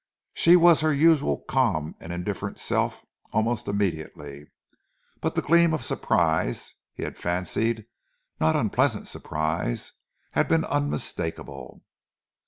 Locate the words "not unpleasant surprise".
8.39-9.91